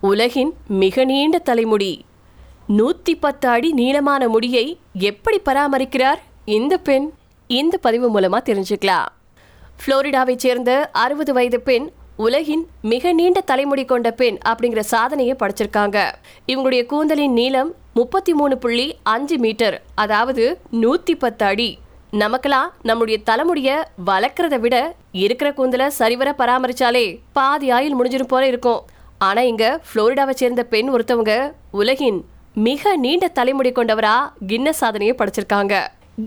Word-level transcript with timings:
உலகின் 0.00 0.54
மிக 0.66 1.04
நீண்ட 1.04 1.38
தலைமுடி. 1.38 2.04
நூத்தி 2.76 3.14
பத்து 3.20 3.48
அடி 3.48 3.72
நீளமான 3.72 4.28
முடியை 4.28 4.78
எப்படி 4.92 5.40
பராமரிக்கிறார் 5.44 6.18
இந்த 6.44 6.78
பெண்? 6.78 7.10
இந்த 7.46 7.78
பதிவு 7.78 8.20
மூலமா 8.20 8.38
தெரிஞ்சுக்கலாம். 8.44 9.06
புளோரிடாவைச் 9.80 10.36
சேர்ந்த 10.36 10.90
அறுபது 10.92 11.32
வயது 11.32 11.60
பெண் 11.60 11.90
உலகின் 12.16 12.66
மிக 12.82 13.12
நீண்ட 13.12 13.40
தலைமுடி 13.40 13.84
கொண்ட 13.84 14.10
பெண் 14.10 14.38
அப்படிங்கிற 14.48 14.80
சாதனையை 14.80 15.36
படைச்சிருக்காங்க. 15.38 16.12
இவங்களுடைய 16.46 16.86
கூந்தலின் 16.86 17.32
நீளம் 17.32 17.74
முப்பத்தி 17.94 18.34
மூணு 18.34 18.58
புள்ளி 18.58 18.96
அஞ்சு 19.02 19.38
மீட்டர் 19.38 19.82
அதாவது 19.94 20.58
நூத்தி 20.72 21.14
பத்து 21.18 21.44
அடி. 21.44 21.78
நமக்கெல்லாம் 22.10 22.72
நம்முடைய 22.82 23.20
தலைமுடிய 23.22 23.88
வளர்க்கறத 24.06 24.60
விட 24.60 24.94
இருக்கிற 25.12 25.52
கூந்தல 25.56 25.86
சரிவர 25.86 26.34
பராமரிச்சாலே 26.38 27.18
பாதி 27.32 27.70
ஆயில் 27.70 27.94
முடிஞ்சிரும் 28.00 28.32
போல 28.34 28.46
இருக்கும். 28.46 28.84
ஆனா 29.26 29.40
இங்க 29.50 29.64
புளோரிடாவை 29.88 30.34
சேர்ந்த 30.40 30.62
பெண் 30.72 30.90
ஒருத்தவங்க 30.94 31.32
உலகின் 31.80 32.18
மிக 32.66 32.96
நீண்ட 33.04 33.24
தலைமுடி 33.38 33.70
கொண்டவரா 33.70 34.16
கின்னஸ் 34.50 34.80
சாதனையை 34.82 35.14
படைச்சிருக்காங்க. 35.18 35.74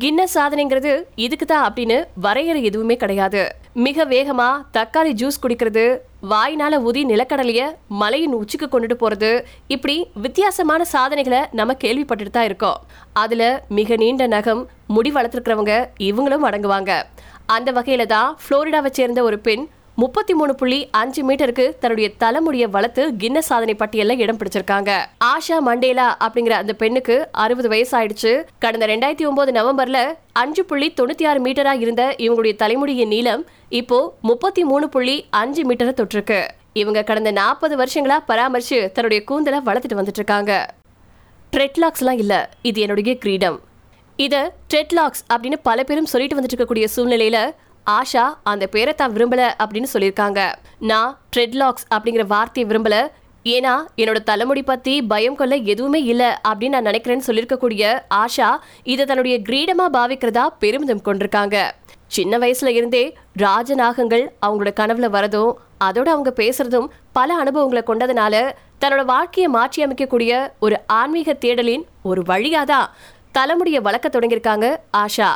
கின்னஸ் 0.02 0.36
சாதனைங்கிறது 0.38 0.92
இதுக்கு 1.26 1.46
தான் 1.46 1.66
அப்படின்னு 1.68 1.98
வரையறை 2.26 2.62
எதுவுமே 2.70 2.96
கிடையாது. 3.04 3.42
மிக 3.86 4.06
வேகமா 4.14 4.50
தக்காளி 4.78 5.12
ஜூஸ் 5.22 5.42
குடிக்கிறது 5.44 5.86
வாயினால 6.32 6.74
ஊதி 6.88 7.02
நிலக்கடலைய 7.06 7.62
மலையின் 8.02 8.38
உச்சிக்கு 8.42 8.68
கொண்டுட்டு 8.68 8.98
போறது 9.04 9.32
இப்படி 9.76 9.98
வித்தியாசமான 10.26 10.84
சாதனைகளை 10.94 11.42
நம்ம 11.60 11.76
கேள்விப்பட்டுட்டு 11.84 12.36
தான் 12.38 12.50
இருக்கோம். 12.50 12.80
அதுல 13.24 13.44
மிக 13.80 13.96
நீண்ட 13.96 14.28
நகம் 14.38 14.64
முடி 14.96 15.12
வளர்த்துருக்கிறவங்க 15.12 15.76
இவங்களும் 16.10 16.48
அடங்குவாங்க. 16.50 16.92
அந்த 17.56 17.70
வகையில 17.72 18.06
தான் 18.16 18.38
புளோரிடாவை 18.44 18.92
சேர்ந்த 19.00 19.22
ஒரு 19.30 19.40
பெண் 19.40 19.66
முப்பத்தி 20.02 20.34
மூணு 20.40 20.54
புள்ளி 20.60 20.78
அஞ்சு 21.00 21.22
மீட்டருக்கு 21.28 21.64
தன்னுடைய 21.82 22.08
தலைமுடியை 22.22 22.68
வளர்த்து 22.76 23.04
கின்ன 23.22 23.38
சாதனை 23.48 23.74
பட்டியலில் 23.82 24.22
இடம் 24.24 24.38
பிடிச்சிருக்காங்க. 24.42 24.92
ஆஷா 25.32 25.58
மண்டேலா 25.68 26.06
அப்படிங்கிற 26.26 26.54
அந்த 26.62 26.74
பெண்ணுக்கு 26.82 27.16
அறுபது 27.44 27.70
வயசு 27.74 27.94
ஆயிடுச்சு 28.00 28.32
கடந்த 28.64 28.86
ரெண்டாயிரத்தி 28.92 29.26
ஒன்பது 29.30 29.52
நவம்பர்ல 29.58 30.00
அஞ்சு 30.42 30.64
புள்ளி 30.70 30.88
தொண்ணூத்தி 31.00 31.26
ஆறு 31.32 31.40
மீட்டரா 31.46 31.74
இருந்த 31.84 32.04
இவங்களுடைய 32.26 32.56
தலைமுடியின் 32.62 33.12
நீளம் 33.16 33.44
இப்போ 33.82 34.00
முப்பத்தி 34.30 34.64
மூணு 34.72 34.88
புள்ளி 34.96 35.16
அஞ்சு 35.42 35.64
மீட்டரை 35.72 35.94
தொற்றுருக்கு 36.00 36.40
இவங்க 36.84 37.04
கடந்த 37.10 37.34
நாற்பது 37.42 37.76
வருஷங்களா 37.82 38.20
பராமரிச்சு 38.30 38.80
தன்னுடைய 38.98 39.22
கூந்தலை 39.32 39.60
வளர்த்துட்டு 39.68 40.00
வந்துட்டு 40.02 40.22
இருக்காங்க 40.22 40.54
ட்ரெட்லாக்ஸ்லாம் 41.54 42.22
இல்லை. 42.24 42.40
இது 42.70 42.80
என்னுடைய 42.86 43.14
கிரீடம். 43.26 43.60
இதை 44.26 44.42
ட்ரெட்லாக்ஸ் 44.72 45.26
அப்படின்னு 45.34 45.60
பல 45.70 45.84
பேரும் 45.90 46.10
சொல்லிட்டு 46.14 46.38
வந்துட்டு 46.38 46.56
இருக்கக்கூடிய 46.56 46.88
சூழ்நிலையில 46.96 47.40
ஆஷா 47.90 48.34
அந்த 48.44 48.68
பேரை 48.68 48.94
தான் 48.94 49.14
விரும்பல 49.14 49.52
அப்படின்னு 49.64 49.86
சொல்லியிருக்காங்க. 49.94 50.56
நான் 50.80 51.20
ட்ரெட்லாக்ஸ் 51.36 51.88
அப்படிங்கிற 51.96 52.26
வார்த்தையை 52.26 52.78
விரும்பல. 52.78 53.08
ஏன்னா 53.44 53.86
என்னோட 53.98 54.24
தலைமுடி 54.24 54.64
பத்தி 54.64 55.02
பயம் 55.02 55.36
கொள்ள 55.36 55.56
எதுவுமே 55.56 56.04
இல்லை 56.04 56.28
அப்படின்னு 56.48 56.70
நான் 56.70 56.86
நினைக்கிறேன்னு 56.86 57.28
சொல்லியிருக்கக்கூடிய 57.28 58.02
ஆஷா 58.14 58.50
இதை 58.84 59.06
தன்னுடைய 59.06 59.40
கிரீடமா 59.40 59.86
பாவிக்கிறதா 59.94 60.48
பெருமிதம் 60.60 61.02
கொண்டிருக்காங்க. 61.02 61.72
சின்ன 62.08 62.38
வயசுல 62.38 62.68
இருந்தே 62.68 63.18
ராஜநாகங்கள் 63.40 64.30
அவங்களோட 64.46 64.72
கனவுல 64.80 65.10
வரதும் 65.10 65.54
அதோட 65.84 66.08
அவங்க 66.08 66.34
பேசுறதும் 66.36 66.88
பல 67.12 67.34
அனுபவங்களை 67.36 67.84
கொண்டதுனால 67.88 68.52
தன்னோட 68.82 69.06
வாழ்க்கையை 69.06 69.52
மாற்றி 69.52 69.84
அமைக்கக்கூடிய 69.84 70.52
ஒரு 70.60 70.80
ஆன்மீக 70.88 71.34
தேடலின் 71.34 71.84
ஒரு 72.04 72.22
வழியாதான் 72.28 72.90
தலைமுடியை 73.32 73.82
வளர்க்க 73.82 74.20
தொடங்கியிருக்காங்க 74.20 74.78
ஆஷா. 74.98 75.30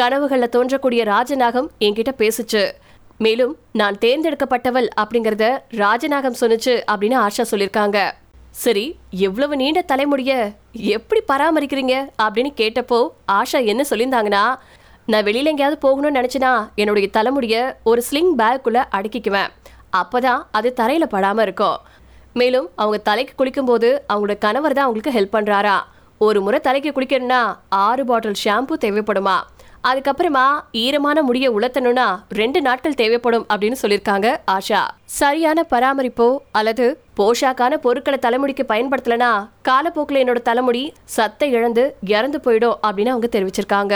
கனவுகள்ல 0.00 0.46
தோன்றக்கூடிய 0.56 1.02
ராஜநாகம் 1.12 1.68
என்கிட்ட 1.80 2.12
பேசுச்சு. 2.18 2.62
மேலும் 3.18 3.56
நான் 3.72 3.96
தேர்ந்தெடுக்கப்பட்டவள் 4.00 4.88
அப்படிங்கறத 5.00 5.58
ராஜநாகம் 5.70 6.38
சொன்னுச்சு 6.40 6.74
அப்படின்னு 6.92 7.26
ஆஷா 7.26 7.44
சொல்லியிருக்காங்க 7.50 7.98
சரி 8.50 8.98
எவ்வளவு 9.10 9.56
நீண்ட 9.56 9.82
தலைமுடிய 9.82 10.52
எப்படி 10.72 11.20
பராமரிக்கிறீங்க 11.28 11.94
அப்படின்னு 12.22 12.50
கேட்டப்போ 12.56 13.08
ஆஷா 13.32 13.58
என்ன 13.64 13.84
சொல்லியிருந்தாங்கன்னா 13.90 14.44
நான் 15.06 15.24
வெளியில 15.24 15.50
எங்கேயாவது 15.52 15.78
போகணும்னு 15.84 16.14
நினைச்சேனா 16.14 16.68
என்னுடைய 16.74 17.08
தலைமுடிய 17.08 17.78
ஒரு 17.84 18.02
ஸ்லிங் 18.10 18.32
பேக்குள்ள 18.38 18.84
அடுக்கிக்குவேன். 18.96 19.48
அப்பதான் 20.00 20.42
அது 20.50 20.74
தரையில 20.76 21.06
படாம 21.10 21.40
இருக்கும். 21.40 21.78
மேலும் 22.32 22.70
அவங்க 22.76 22.98
தலைக்கு 22.98 23.32
குளிக்கும்போது 23.38 23.88
அவங்களோட 24.12 24.38
கணவர் 24.38 24.72
தான் 24.72 24.84
அவங்களுக்கு 24.84 25.14
ஹெல்ப் 25.16 25.34
பண்றாரா. 25.36 25.78
ஒரு 26.18 26.40
முறை 26.40 26.60
தலைக்கு 26.60 26.90
குளிக்கணும்னா 26.90 27.56
ஆறு 27.68 28.04
பாட்டில் 28.04 28.40
ஷாம்பு 28.44 28.74
தேவைப்படுமா? 28.80 29.36
அதுக்கப்புறமா 29.88 30.46
ஈரமான 30.70 31.22
முடிய 31.22 31.46
உலர்த்தணும்னா 31.52 32.06
ரெண்டு 32.28 32.60
நாட்கள் 32.60 32.94
தேவைப்படும் 32.94 33.46
அப்படின்னு 33.52 33.78
சொல்லியிருக்காங்க 33.82 34.28
ஆஷா. 34.50 34.80
சரியான 35.04 35.64
பராமரிப்போ 35.70 36.36
அல்லது 36.52 36.86
போஷாக்கான 37.18 37.74
பொருட்களை 37.74 38.18
தலைமுடிக்கு 38.22 38.64
பயன்படுத்தலனா 38.68 39.48
காலப்போக்கில் 39.62 40.20
என்னோட 40.22 40.42
தலைமுடி 40.42 40.92
சத்தை 41.04 41.50
இழந்து 41.50 41.96
இறந்து 42.00 42.40
போயிடும் 42.44 42.78
அப்படின்னு 42.86 43.14
அவங்க 43.14 43.28
தெரிவிச்சிருக்காங்க. 43.32 43.94